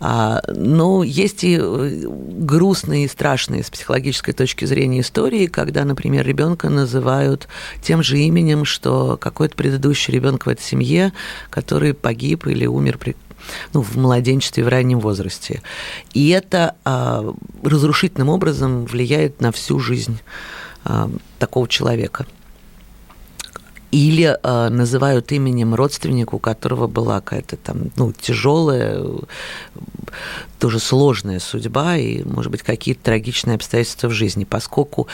А, 0.00 0.42
но 0.54 1.02
есть 1.02 1.44
и 1.44 1.58
э, 1.58 2.02
грустные 2.06 3.06
и 3.06 3.08
страшные 3.08 3.64
с 3.64 3.70
психологической 3.70 4.34
точки 4.34 4.66
зрения 4.66 5.00
истории, 5.00 5.46
когда, 5.46 5.86
например, 5.86 6.26
ребенка 6.26 6.68
называют 6.68 7.48
тем 7.80 8.02
же 8.02 8.18
именем, 8.18 8.66
что 8.66 9.16
какой-то 9.16 9.56
предыдущий 9.56 10.12
ребенок 10.12 10.44
в 10.44 10.50
этой 10.50 10.60
семье, 10.60 11.14
который 11.48 11.94
погиб 11.94 12.46
или 12.46 12.66
умер 12.66 12.98
при 12.98 13.16
ну, 13.72 13.82
в 13.82 13.96
младенчестве, 13.96 14.64
в 14.64 14.68
раннем 14.68 15.00
возрасте. 15.00 15.62
И 16.14 16.28
это 16.30 16.74
а, 16.84 17.34
разрушительным 17.62 18.28
образом 18.28 18.86
влияет 18.86 19.40
на 19.40 19.52
всю 19.52 19.78
жизнь 19.78 20.18
а, 20.84 21.10
такого 21.38 21.68
человека. 21.68 22.26
Или 23.92 24.36
э, 24.42 24.68
называют 24.68 25.30
именем 25.30 25.74
родственника, 25.74 26.34
у 26.34 26.38
которого 26.38 26.88
была 26.88 27.20
какая-то 27.20 27.56
там 27.56 27.92
ну, 27.96 28.12
тяжелая, 28.12 29.02
тоже 30.58 30.80
сложная 30.80 31.38
судьба 31.38 31.96
и, 31.96 32.24
может 32.24 32.50
быть, 32.50 32.62
какие-то 32.62 33.04
трагичные 33.04 33.54
обстоятельства 33.54 34.08
в 34.08 34.12
жизни, 34.12 34.44
поскольку 34.44 35.06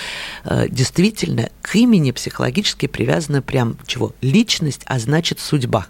э, 0.44 0.68
действительно 0.68 1.50
к 1.60 1.76
имени 1.76 2.12
психологически 2.12 2.86
привязана 2.86 3.42
прям 3.42 3.76
чего? 3.86 4.12
Личность, 4.22 4.82
а 4.86 4.98
значит 4.98 5.38
судьба. 5.38 5.86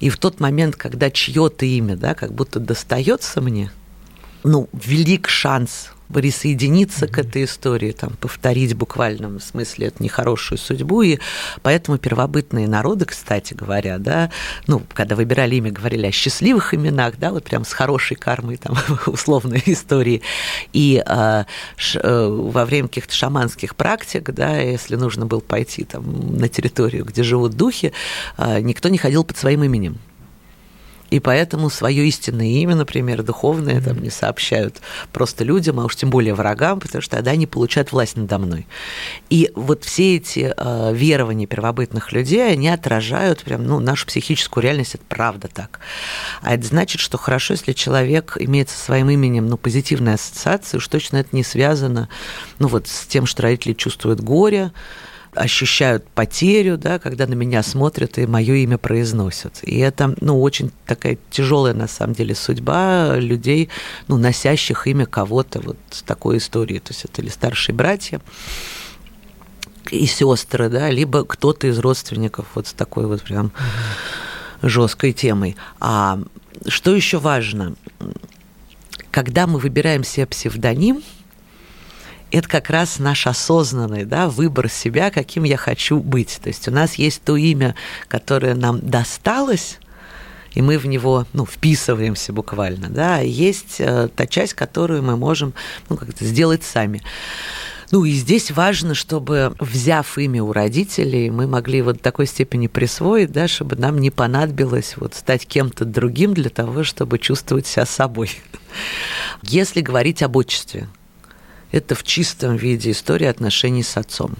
И 0.00 0.10
в 0.10 0.18
тот 0.18 0.40
момент, 0.40 0.76
когда 0.76 1.10
чье-то 1.10 1.64
имя, 1.64 1.96
да, 1.96 2.14
как 2.14 2.32
будто 2.32 2.60
достается 2.60 3.40
мне, 3.40 3.70
ну, 4.46 4.68
велик 4.72 5.28
шанс 5.28 5.90
присоединиться 6.12 7.06
mm-hmm. 7.06 7.10
к 7.10 7.18
этой 7.18 7.44
истории, 7.44 7.90
там, 7.90 8.10
повторить 8.20 8.74
в 8.74 8.76
буквальном 8.76 9.40
смысле 9.40 9.88
эту 9.88 10.04
нехорошую 10.04 10.56
судьбу. 10.56 11.02
И 11.02 11.18
поэтому 11.62 11.98
первобытные 11.98 12.68
народы, 12.68 13.06
кстати 13.06 13.54
говоря, 13.54 13.98
да, 13.98 14.30
ну, 14.68 14.82
когда 14.94 15.16
выбирали 15.16 15.56
имя, 15.56 15.72
говорили 15.72 16.06
о 16.06 16.12
счастливых 16.12 16.74
именах, 16.74 17.14
да, 17.18 17.32
вот 17.32 17.42
прям 17.42 17.64
с 17.64 17.72
хорошей 17.72 18.16
кармой, 18.16 18.56
там, 18.56 18.76
условной 19.06 19.62
истории. 19.66 20.22
И 20.72 21.02
э, 21.04 21.44
ш, 21.76 22.00
э, 22.00 22.26
во 22.28 22.64
время 22.64 22.86
каких-то 22.86 23.14
шаманских 23.14 23.74
практик, 23.74 24.30
да, 24.30 24.58
если 24.58 24.94
нужно 24.94 25.26
было 25.26 25.40
пойти 25.40 25.82
там 25.82 26.38
на 26.38 26.48
территорию, 26.48 27.04
где 27.04 27.24
живут 27.24 27.54
духи, 27.54 27.92
э, 28.38 28.60
никто 28.60 28.88
не 28.88 28.98
ходил 28.98 29.24
под 29.24 29.36
своим 29.36 29.64
именем 29.64 29.98
и 31.10 31.20
поэтому 31.20 31.70
свое 31.70 32.06
истинное 32.06 32.46
имя, 32.46 32.74
например, 32.74 33.22
духовное, 33.22 33.80
там 33.80 34.02
не 34.02 34.10
сообщают 34.10 34.80
просто 35.12 35.44
людям, 35.44 35.80
а 35.80 35.84
уж 35.84 35.96
тем 35.96 36.10
более 36.10 36.34
врагам, 36.34 36.80
потому 36.80 37.02
что 37.02 37.16
тогда 37.16 37.32
они 37.32 37.46
получают 37.46 37.92
власть 37.92 38.16
надо 38.16 38.38
мной. 38.38 38.66
И 39.30 39.50
вот 39.54 39.84
все 39.84 40.16
эти 40.16 40.52
э, 40.56 40.94
верования 40.94 41.46
первобытных 41.46 42.12
людей, 42.12 42.52
они 42.52 42.68
отражают 42.68 43.42
прям, 43.42 43.64
ну, 43.66 43.80
нашу 43.80 44.06
психическую 44.06 44.64
реальность, 44.64 44.94
это 44.94 45.04
правда 45.08 45.48
так. 45.48 45.80
А 46.42 46.54
это 46.54 46.66
значит, 46.66 47.00
что 47.00 47.18
хорошо, 47.18 47.54
если 47.54 47.72
человек 47.72 48.36
имеет 48.38 48.68
со 48.68 48.78
своим 48.78 49.10
именем, 49.10 49.46
ну, 49.46 49.56
позитивные 49.56 50.14
ассоциации, 50.14 50.78
уж 50.78 50.88
точно 50.88 51.18
это 51.18 51.30
не 51.32 51.44
связано, 51.44 52.08
ну, 52.58 52.68
вот 52.68 52.88
с 52.88 53.06
тем, 53.06 53.26
что 53.26 53.42
родители 53.42 53.74
чувствуют 53.74 54.20
горе, 54.20 54.72
ощущают 55.36 56.08
потерю, 56.08 56.78
да, 56.78 56.98
когда 56.98 57.26
на 57.26 57.34
меня 57.34 57.62
смотрят 57.62 58.18
и 58.18 58.26
мое 58.26 58.54
имя 58.54 58.78
произносят. 58.78 59.60
И 59.62 59.78
это, 59.78 60.14
ну, 60.20 60.40
очень 60.40 60.72
такая 60.86 61.18
тяжелая, 61.30 61.74
на 61.74 61.86
самом 61.86 62.14
деле, 62.14 62.34
судьба 62.34 63.16
людей, 63.16 63.68
ну, 64.08 64.16
носящих 64.16 64.86
имя 64.86 65.06
кого-то 65.06 65.60
вот 65.60 65.76
такой 66.06 66.38
историей. 66.38 66.80
То 66.80 66.92
есть 66.92 67.04
это 67.04 67.22
или 67.22 67.28
старшие 67.28 67.74
братья, 67.74 68.20
и 69.90 70.06
сестры, 70.06 70.68
да, 70.68 70.90
либо 70.90 71.24
кто-то 71.24 71.66
из 71.66 71.78
родственников 71.78 72.46
вот 72.54 72.66
с 72.66 72.72
такой 72.72 73.06
вот 73.06 73.22
прям 73.22 73.52
жесткой 74.62 75.12
темой. 75.12 75.56
А 75.78 76.18
что 76.66 76.94
еще 76.94 77.18
важно? 77.18 77.74
Когда 79.10 79.46
мы 79.46 79.58
выбираем 79.58 80.02
себе 80.02 80.26
псевдоним– 80.26 81.02
это 82.30 82.48
как 82.48 82.70
раз 82.70 82.98
наш 82.98 83.26
осознанный 83.26 84.04
да, 84.04 84.28
выбор 84.28 84.68
себя, 84.68 85.10
каким 85.10 85.44
я 85.44 85.56
хочу 85.56 85.98
быть. 85.98 86.38
То 86.42 86.48
есть 86.48 86.66
у 86.68 86.70
нас 86.70 86.94
есть 86.94 87.22
то 87.22 87.36
имя, 87.36 87.74
которое 88.08 88.54
нам 88.54 88.80
досталось, 88.80 89.78
и 90.52 90.62
мы 90.62 90.78
в 90.78 90.86
него 90.86 91.26
ну, 91.32 91.44
вписываемся 91.44 92.32
буквально. 92.32 92.88
Да? 92.88 93.18
Есть 93.18 93.76
э, 93.78 94.08
та 94.14 94.26
часть, 94.26 94.54
которую 94.54 95.02
мы 95.02 95.16
можем 95.16 95.54
ну, 95.88 95.96
как-то 95.96 96.24
сделать 96.24 96.64
сами. 96.64 97.02
Ну 97.92 98.04
и 98.04 98.10
здесь 98.10 98.50
важно, 98.50 98.94
чтобы, 98.94 99.54
взяв 99.60 100.18
имя 100.18 100.42
у 100.42 100.52
родителей, 100.52 101.30
мы 101.30 101.46
могли 101.46 101.82
вот 101.82 101.98
в 101.98 102.00
такой 102.00 102.26
степени 102.26 102.66
присвоить, 102.66 103.30
да, 103.30 103.46
чтобы 103.46 103.76
нам 103.76 103.98
не 103.98 104.10
понадобилось 104.10 104.94
вот 104.96 105.14
стать 105.14 105.46
кем-то 105.46 105.84
другим 105.84 106.34
для 106.34 106.50
того, 106.50 106.82
чтобы 106.82 107.20
чувствовать 107.20 107.66
себя 107.66 107.86
собой. 107.86 108.30
Если 109.42 109.82
говорить 109.82 110.22
об 110.24 110.34
отчестве, 110.34 110.88
это 111.72 111.94
в 111.94 112.02
чистом 112.02 112.56
виде 112.56 112.90
история 112.90 113.30
отношений 113.30 113.82
с 113.82 113.96
отцом. 113.96 114.36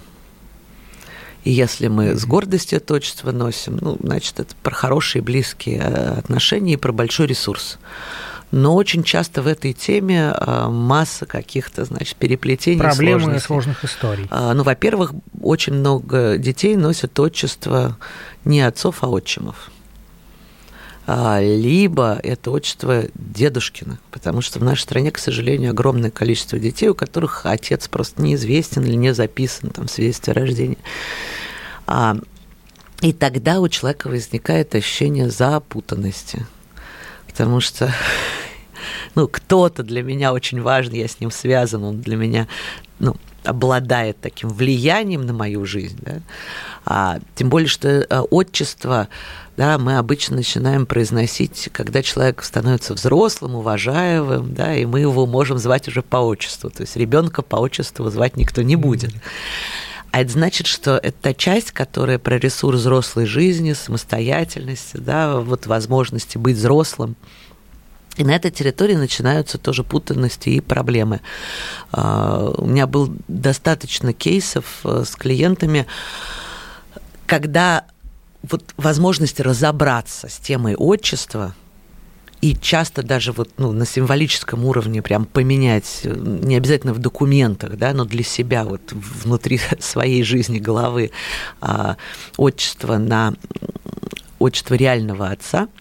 И 1.45 1.53
если 1.53 1.87
мы 1.87 2.17
с 2.17 2.25
гордостью 2.25 2.79
это 2.79 2.95
отчество 2.95 3.31
носим, 3.31 3.79
ну, 3.81 3.97
значит, 4.03 4.41
это 4.41 4.55
про 4.65 4.75
хорошие 4.75 5.23
близкие 5.23 5.79
э, 5.79 6.19
отношения 6.19 6.73
и 6.73 6.77
про 6.77 6.91
большой 6.91 7.29
ресурс. 7.29 7.79
Но 8.51 8.75
очень 8.75 9.05
часто 9.05 9.43
в 9.43 9.47
этой 9.47 9.73
теме 9.73 10.35
э, 10.35 10.69
масса 10.69 11.25
каких-то, 11.25 11.85
значит, 11.85 12.17
переплетений, 12.17 12.81
Проблемы 12.81 13.37
и 13.37 13.39
сложных 13.39 13.85
историй. 13.85 14.27
А, 14.31 14.55
ну, 14.55 14.65
во-первых, 14.65 15.13
очень 15.41 15.75
много 15.75 16.37
детей 16.37 16.75
носят 16.75 17.19
отчество 17.21 17.97
не 18.45 18.61
отцов, 18.61 19.05
а 19.05 19.09
отчимов. 19.09 19.71
А, 21.09 21.41
либо 21.41 22.19
это 22.23 22.51
отчество 22.51 23.05
дедушкина, 23.15 24.01
потому 24.11 24.41
что 24.41 24.59
в 24.59 24.65
нашей 24.65 24.81
стране, 24.81 25.13
к 25.13 25.19
сожалению, 25.19 25.71
огромное 25.71 26.11
количество 26.11 26.59
детей, 26.59 26.89
у 26.89 26.95
которых 26.95 27.47
отец 27.47 27.87
просто 27.87 28.21
неизвестен 28.23 28.83
или 28.83 28.95
не 28.95 29.15
записан 29.15 29.71
там, 29.71 29.87
в 29.87 29.91
свидетельстве 29.91 30.33
о 30.33 30.35
рождении. 30.35 30.79
А, 31.87 32.17
и 33.03 33.13
тогда 33.13 33.61
у 33.61 33.69
человека 33.69 34.09
возникает 34.09 34.75
ощущение 34.75 35.31
запутанности, 35.31 36.45
потому 37.29 37.61
что 37.61 37.95
ну, 39.15 39.29
кто-то 39.29 39.85
для 39.85 40.03
меня 40.03 40.33
очень 40.33 40.61
важный, 40.61 40.99
я 40.99 41.09
с 41.09 41.21
ним 41.21 41.31
связан, 41.31 41.85
он 41.85 42.01
для 42.01 42.17
меня 42.17 42.49
ну, 42.99 43.17
обладает 43.47 44.21
таким 44.21 44.51
влиянием 44.51 45.23
на 45.23 45.33
мою 45.33 45.65
жизнь. 45.65 45.99
Да? 46.01 46.21
А, 46.85 47.19
тем 47.35 47.49
более, 47.49 47.69
что 47.69 47.89
э, 47.89 48.21
отчество 48.31 49.09
да, 49.57 49.79
мы 49.79 49.97
обычно 49.97 50.37
начинаем 50.37 50.85
произносить, 50.85 51.71
когда 51.73 52.03
человек 52.03 52.43
становится 52.43 52.93
взрослым, 52.93 53.55
уважаемым, 53.55 54.53
да, 54.53 54.75
и 54.75 54.85
мы 54.85 55.01
его 55.01 55.27
можем 55.27 55.59
звать 55.59 55.89
уже 55.89 56.03
по 56.03 56.19
отчеству. 56.19 56.69
То 56.69 56.83
есть 56.83 56.97
ребенка 56.97 57.41
по 57.41 57.57
отчеству 57.57 58.11
звать 58.11 58.37
никто 58.37 58.61
не 58.63 58.77
будет. 58.77 59.15
А 60.11 60.21
это 60.21 60.33
значит, 60.33 60.67
что 60.67 60.99
это 61.03 61.17
та 61.21 61.35
часть, 61.35 61.73
которая 61.73 62.19
про 62.19 62.39
ресурс 62.39 62.81
взрослой 62.81 63.27
жизни, 63.27 63.73
самостоятельности, 63.73 64.97
да, 64.99 65.41
вот 65.41 65.67
возможности 65.67 66.39
быть 66.39 66.57
взрослым. 66.57 67.17
И 68.17 68.25
на 68.25 68.35
этой 68.35 68.51
территории 68.51 68.95
начинаются 68.95 69.59
тоже 69.59 69.85
путанности 69.85 70.49
и 70.49 70.61
проблемы. 70.61 71.21
А, 71.93 72.53
у 72.57 72.67
меня 72.67 72.87
был 72.87 73.15
достаточно 73.29 74.13
кейсов 74.13 74.81
э, 74.85 75.05
с 75.07 75.15
клиентами, 75.17 75.87
когда 77.27 77.85
вот 78.43 78.75
возможность 78.77 79.41
разобраться 79.41 80.29
с 80.29 80.37
темой 80.37 80.77
отчества 80.77 81.55
и 82.41 82.55
часто 82.55 83.03
даже 83.03 83.33
вот 83.33 83.51
ну, 83.59 83.73
на 83.73 83.85
символическом 83.85 84.65
уровне 84.65 85.03
прям 85.03 85.25
поменять, 85.25 86.03
не 86.05 86.57
обязательно 86.57 86.95
в 86.95 86.99
документах, 86.99 87.77
да, 87.77 87.93
но 87.93 88.05
для 88.05 88.23
себя 88.23 88.65
вот 88.65 88.93
внутри 88.93 89.61
своей 89.81 90.23
жизни 90.23 90.59
головы 90.59 91.11
а, 91.61 91.97
отчество 92.39 92.97
на 92.97 93.35
отчество 94.39 94.75
реального 94.75 95.29
отца– 95.29 95.69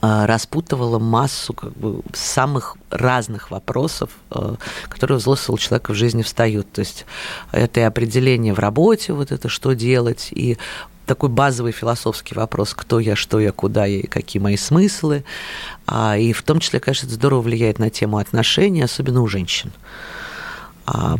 распутывала 0.00 0.98
массу 0.98 1.52
как 1.52 1.72
бы, 1.72 2.02
самых 2.12 2.76
разных 2.90 3.50
вопросов, 3.50 4.10
а, 4.30 4.56
которые 4.88 5.16
у 5.16 5.20
взрослого 5.20 5.58
человека 5.58 5.92
в 5.92 5.96
жизни 5.96 6.22
встают. 6.22 6.70
То 6.70 6.80
есть 6.80 7.04
это 7.50 7.80
и 7.80 7.82
определение 7.82 8.54
в 8.54 8.58
работе, 8.58 9.12
вот 9.12 9.32
это 9.32 9.48
что 9.48 9.72
делать, 9.72 10.28
и 10.30 10.56
такой 11.06 11.30
базовый 11.30 11.72
философский 11.72 12.34
вопрос, 12.34 12.74
кто 12.74 13.00
я, 13.00 13.16
что 13.16 13.40
я, 13.40 13.50
куда 13.50 13.86
я 13.86 14.00
и 14.00 14.06
какие 14.06 14.40
мои 14.40 14.56
смыслы. 14.56 15.24
А, 15.86 16.16
и 16.16 16.32
в 16.32 16.42
том 16.42 16.60
числе, 16.60 16.80
конечно, 16.80 17.08
здорово 17.08 17.40
влияет 17.40 17.78
на 17.78 17.90
тему 17.90 18.18
отношений, 18.18 18.82
особенно 18.82 19.22
у 19.22 19.26
женщин. 19.26 19.72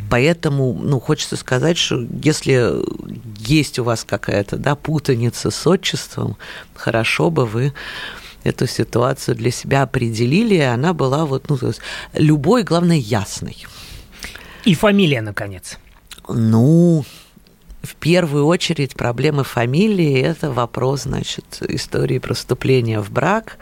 Поэтому, 0.09 0.73
ну, 0.73 0.99
хочется 0.99 1.37
сказать, 1.37 1.77
что 1.77 2.07
если 2.23 2.83
есть 3.39 3.79
у 3.79 3.85
вас 3.85 4.03
какая-то 4.03 4.57
да, 4.57 4.75
путаница 4.75 5.51
с 5.51 5.67
отчеством, 5.67 6.39
хорошо 6.75 7.31
бы 7.31 7.45
вы 7.45 7.75
эту 8.45 8.67
ситуацию 8.67 9.35
для 9.35 9.51
себя 9.51 9.83
определили, 9.83 10.55
и 10.55 10.61
она 10.61 10.93
была 10.93 11.27
вот, 11.27 11.49
ну, 11.49 11.59
то 11.59 11.69
есть 11.69 11.81
любой, 12.15 12.63
главное, 12.63 12.97
ясной. 12.97 13.67
И 14.65 14.75
фамилия, 14.75 15.23
наконец. 15.23 15.79
Ну, 16.29 17.05
в 17.83 17.95
первую 17.95 18.47
очередь 18.47 18.95
проблемы 18.95 19.45
фамилии– 19.45 20.21
это 20.23 20.51
вопрос, 20.51 21.03
значит, 21.03 21.59
истории 21.61 22.19
проступления 22.19 23.01
в 23.01 23.11
брак. 23.11 23.59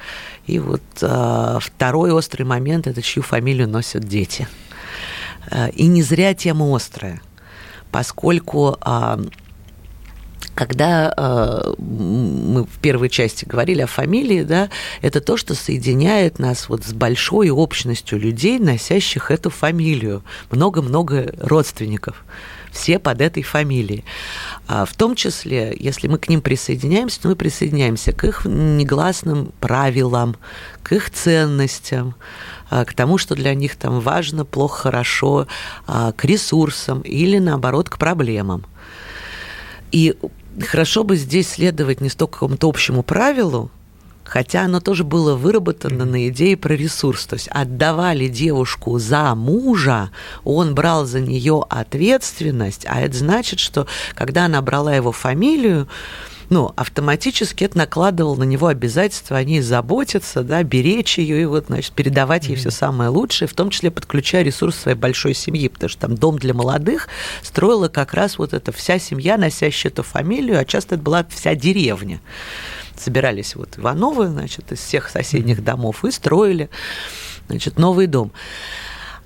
И 0.46 0.58
вот 0.58 0.82
а, 1.02 1.58
второй 1.60 2.12
острый 2.12 2.44
момент– 2.44 2.86
это 2.88 3.02
чью 3.02 3.22
фамилию 3.22 3.68
носят 3.68 4.04
дети. 4.04 4.48
А, 5.50 5.68
и 5.68 5.86
не 5.86 6.02
зря 6.02 6.34
тема 6.34 6.74
острая, 6.74 7.20
поскольку 7.92 8.76
а, 8.80 9.20
когда 10.56 11.12
э, 11.14 11.74
мы 11.78 12.64
в 12.64 12.78
первой 12.80 13.10
части 13.10 13.44
говорили 13.44 13.82
о 13.82 13.86
фамилии, 13.86 14.42
да, 14.42 14.70
это 15.02 15.20
то, 15.20 15.36
что 15.36 15.54
соединяет 15.54 16.38
нас 16.38 16.70
вот 16.70 16.82
с 16.84 16.94
большой 16.94 17.50
общностью 17.50 18.18
людей, 18.18 18.58
носящих 18.58 19.30
эту 19.30 19.50
фамилию. 19.50 20.24
Много-много 20.50 21.34
родственников 21.38 22.24
все 22.72 22.98
под 22.98 23.20
этой 23.20 23.42
фамилией. 23.42 24.04
А 24.66 24.84
в 24.84 24.94
том 24.94 25.14
числе, 25.14 25.76
если 25.78 26.08
мы 26.08 26.18
к 26.18 26.28
ним 26.28 26.40
присоединяемся, 26.40 27.20
то 27.22 27.28
мы 27.28 27.36
присоединяемся 27.36 28.12
к 28.12 28.24
их 28.24 28.44
негласным 28.44 29.52
правилам, 29.60 30.36
к 30.82 30.92
их 30.92 31.10
ценностям, 31.10 32.14
а, 32.70 32.84
к 32.84 32.94
тому, 32.94 33.18
что 33.18 33.34
для 33.34 33.54
них 33.54 33.76
там 33.76 34.00
важно, 34.00 34.44
плохо, 34.44 34.82
хорошо, 34.82 35.46
а, 35.86 36.12
к 36.12 36.24
ресурсам 36.24 37.00
или, 37.00 37.38
наоборот, 37.38 37.88
к 37.90 37.98
проблемам. 37.98 38.64
И 39.92 40.14
хорошо 40.64 41.04
бы 41.04 41.16
здесь 41.16 41.48
следовать 41.48 42.00
не 42.00 42.08
столько 42.08 42.34
какому-то 42.34 42.68
общему 42.68 43.02
правилу, 43.02 43.70
Хотя 44.26 44.62
оно 44.62 44.80
тоже 44.80 45.04
было 45.04 45.36
выработано 45.36 46.04
на 46.04 46.28
идее 46.28 46.56
про 46.56 46.74
ресурс. 46.74 47.26
То 47.26 47.34
есть 47.34 47.48
отдавали 47.48 48.26
девушку 48.26 48.98
за 48.98 49.34
мужа, 49.36 50.10
он 50.42 50.74
брал 50.74 51.06
за 51.06 51.20
нее 51.20 51.64
ответственность, 51.70 52.86
а 52.88 53.00
это 53.00 53.16
значит, 53.16 53.60
что 53.60 53.86
когда 54.14 54.46
она 54.46 54.60
брала 54.62 54.92
его 54.92 55.12
фамилию, 55.12 55.86
ну, 56.48 56.72
автоматически 56.76 57.64
это 57.64 57.78
накладывало 57.78 58.36
на 58.36 58.44
него 58.44 58.68
обязательства 58.68 59.36
о 59.36 59.44
ней 59.44 59.60
заботиться, 59.60 60.42
да, 60.42 60.62
беречь 60.62 61.18
ее 61.18 61.42
и 61.42 61.44
вот, 61.44 61.66
значит, 61.66 61.92
передавать 61.92 62.46
ей 62.46 62.54
mm-hmm. 62.54 62.58
все 62.58 62.70
самое 62.70 63.10
лучшее, 63.10 63.48
в 63.48 63.54
том 63.54 63.70
числе 63.70 63.90
подключая 63.90 64.42
ресурс 64.42 64.76
своей 64.76 64.96
большой 64.96 65.34
семьи, 65.34 65.68
потому 65.68 65.88
что 65.90 66.00
там 66.00 66.14
дом 66.14 66.38
для 66.38 66.54
молодых 66.54 67.08
строила 67.42 67.88
как 67.88 68.14
раз 68.14 68.38
вот 68.38 68.52
эта 68.52 68.72
вся 68.72 68.98
семья, 68.98 69.36
носящая 69.36 69.92
эту 69.92 70.02
фамилию, 70.02 70.60
а 70.60 70.64
часто 70.64 70.94
это 70.94 71.04
была 71.04 71.26
вся 71.28 71.54
деревня 71.54 72.20
собирались 72.98 73.54
вот 73.56 73.78
Ивановы, 73.78 74.28
значит, 74.28 74.72
из 74.72 74.78
всех 74.78 75.10
соседних 75.10 75.62
домов 75.62 76.04
и 76.04 76.10
строили, 76.10 76.70
значит, 77.48 77.78
новый 77.78 78.06
дом. 78.06 78.32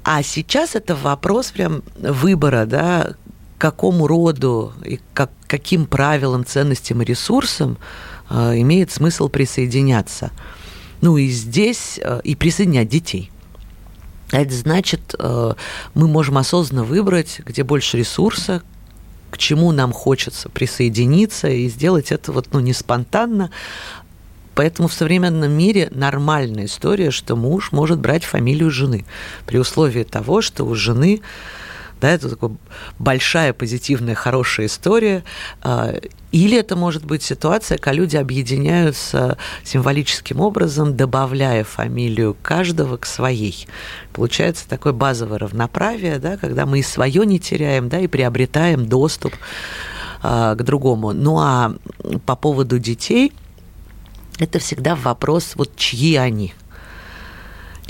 А 0.03 0.23
сейчас 0.23 0.75
это 0.75 0.97
вопрос 0.97 1.51
прям 1.51 1.83
выбора, 1.97 2.65
да, 2.67 3.15
какому 3.61 4.07
роду 4.07 4.73
и 4.85 4.99
как, 5.13 5.31
каким 5.47 5.85
правилам, 5.85 6.47
ценностям 6.47 7.03
и 7.03 7.05
ресурсам 7.05 7.77
э, 8.31 8.59
имеет 8.61 8.91
смысл 8.91 9.29
присоединяться. 9.29 10.31
Ну 11.03 11.19
и 11.19 11.29
здесь 11.29 12.01
э, 12.03 12.21
и 12.25 12.35
присоединять 12.35 12.89
детей. 12.89 13.31
Это 14.33 14.55
значит, 14.55 15.15
э, 15.19 15.55
мы 15.93 16.09
можем 16.09 16.39
осознанно 16.39 16.85
выбрать, 16.85 17.43
где 17.45 17.63
больше 17.63 17.99
ресурса, 17.99 18.63
к 19.31 19.37
чему 19.37 19.73
нам 19.73 19.93
хочется 19.93 20.49
присоединиться 20.49 21.49
и 21.49 21.69
сделать 21.69 22.13
это 22.13 22.33
вот, 22.33 22.49
ну, 22.53 22.61
не 22.61 22.73
спонтанно. 22.73 23.51
Поэтому 24.55 24.89
в 24.89 24.95
современном 24.95 25.53
мире 25.53 25.89
нормальная 25.91 26.65
история, 26.65 27.11
что 27.11 27.37
муж 27.37 27.73
может 27.73 27.99
брать 27.99 28.25
фамилию 28.25 28.71
жены 28.71 29.05
при 29.45 29.59
условии 29.59 30.05
того, 30.05 30.41
что 30.41 30.65
у 30.65 30.75
жены 30.75 31.21
да, 32.01 32.11
это 32.11 32.31
такая 32.31 32.51
большая, 32.99 33.53
позитивная, 33.53 34.15
хорошая 34.15 34.67
история. 34.67 35.25
А, 35.63 35.95
или 36.33 36.57
это 36.57 36.77
может 36.77 37.05
быть 37.05 37.23
ситуация, 37.23 37.79
когда 37.79 37.93
люди 37.93 38.17
объединяются 38.17 39.37
символическим 39.65 40.41
образом, 40.41 40.97
добавляя 40.97 41.65
фамилию 41.65 42.37
каждого 42.43 42.97
к 42.97 43.07
своей. 43.07 43.67
Получается 44.13 44.69
такое 44.69 44.93
базовое 44.93 45.39
равноправие, 45.39 46.19
да, 46.19 46.37
когда 46.37 46.67
мы 46.67 46.81
и 46.81 46.83
свое 46.83 47.27
не 47.27 47.39
теряем, 47.39 47.89
да, 47.89 48.01
и 48.01 48.07
приобретаем 48.07 48.87
доступ 48.87 49.35
а, 50.23 50.55
к 50.55 50.63
другому. 50.63 51.13
Ну 51.13 51.39
а 51.39 51.75
по 52.27 52.37
поводу 52.37 52.79
детей, 52.79 53.33
это 54.39 54.59
всегда 54.59 54.95
вопрос, 54.95 55.53
вот 55.55 55.77
чьи 55.77 56.17
они– 56.17 56.55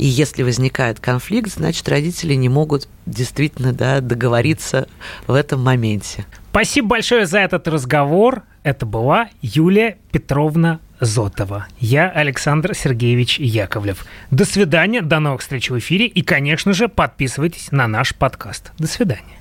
и 0.00 0.06
если 0.06 0.42
возникает 0.42 0.98
конфликт, 0.98 1.52
значит, 1.52 1.86
родители 1.86 2.32
не 2.32 2.48
могут 2.48 2.88
действительно 3.04 3.74
да, 3.74 4.00
договориться 4.00 4.88
в 5.26 5.34
этом 5.34 5.62
моменте. 5.62 6.24
Спасибо 6.50 6.88
большое 6.88 7.26
за 7.26 7.40
этот 7.40 7.68
разговор. 7.68 8.42
Это 8.62 8.86
была 8.86 9.28
Юлия 9.42 9.98
Петровна 10.10 10.80
Зотова. 11.00 11.66
Я 11.78 12.08
Александр 12.08 12.74
Сергеевич 12.74 13.38
Яковлев. 13.38 14.06
До 14.30 14.46
свидания, 14.46 15.02
до 15.02 15.20
новых 15.20 15.42
встреч 15.42 15.68
в 15.68 15.78
эфире. 15.78 16.06
И, 16.06 16.22
конечно 16.22 16.72
же, 16.72 16.88
подписывайтесь 16.88 17.70
на 17.70 17.86
наш 17.86 18.14
подкаст. 18.14 18.72
До 18.78 18.86
свидания. 18.86 19.36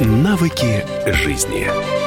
Навыки 0.00 0.84
жизни. 1.06 2.01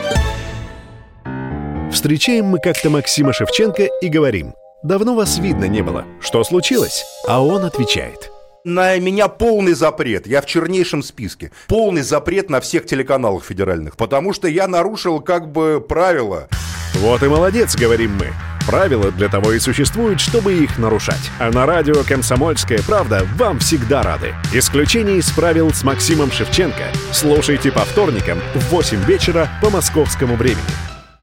Встречаем 1.95 2.47
мы 2.47 2.59
как-то 2.59 2.89
Максима 2.89 3.31
Шевченко 3.31 3.83
и 4.01 4.09
говорим, 4.09 4.53
«Давно 4.83 5.15
вас 5.15 5.37
видно 5.37 5.63
не 5.63 5.81
было. 5.81 6.03
Что 6.19 6.43
случилось?» 6.43 7.05
А 7.25 7.41
он 7.41 7.63
отвечает– 7.63 8.31
на 8.65 8.97
меня 8.97 9.27
полный 9.27 9.73
запрет. 9.73 10.25
Я 10.25 10.41
в 10.41 10.47
чернейшем 10.47 11.03
списке. 11.03 11.51
Полный 11.67 12.01
запрет 12.01 12.49
на 12.49 12.59
всех 12.59 12.87
телеканалах 12.87 13.45
федеральных. 13.45 13.95
Потому 13.95 14.33
что 14.33 14.47
я 14.47 14.67
нарушил 14.67 15.21
как 15.21 15.51
бы 15.51 15.79
правила. 15.87 16.47
Вот 16.95 17.21
и 17.21 17.27
молодец, 17.27 17.75
говорим 17.75 18.17
мы. 18.17 18.33
Правила 18.65 19.11
для 19.11 19.29
того 19.29 19.51
и 19.51 19.59
существуют, 19.59 20.19
чтобы 20.19 20.55
их 20.55 20.79
нарушать. 20.79 21.29
А 21.37 21.51
на 21.51 21.67
радио 21.67 22.03
«Комсомольская 22.03 22.79
правда» 22.87 23.27
вам 23.35 23.59
всегда 23.59 24.01
рады. 24.01 24.33
Исключение 24.51 25.17
из 25.17 25.29
правил 25.29 25.71
с 25.71 25.83
Максимом 25.83 26.31
Шевченко. 26.31 26.85
Слушайте 27.11 27.71
по 27.71 27.81
вторникам 27.81 28.39
в 28.55 28.71
8 28.71 29.05
вечера 29.05 29.47
по 29.61 29.69
московскому 29.69 30.35
времени. 30.35 30.94